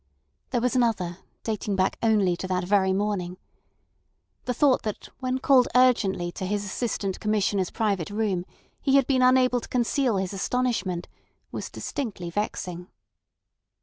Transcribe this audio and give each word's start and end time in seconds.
There 0.49 0.61
was 0.61 0.75
another 0.75 1.19
dating 1.43 1.75
back 1.75 1.95
only 2.01 2.35
to 2.37 2.47
that 2.47 2.63
very 2.63 2.91
morning. 2.91 3.37
The 4.45 4.53
thought 4.55 4.81
that 4.81 5.09
when 5.19 5.37
called 5.37 5.67
urgently 5.75 6.31
to 6.31 6.45
his 6.47 6.65
Assistant 6.65 7.19
Commissioner's 7.19 7.69
private 7.69 8.09
room 8.09 8.43
he 8.81 8.95
had 8.95 9.05
been 9.05 9.21
unable 9.21 9.61
to 9.61 9.69
conceal 9.69 10.17
his 10.17 10.33
astonishment 10.33 11.07
was 11.51 11.69
distinctly 11.69 12.31
vexing. 12.31 12.87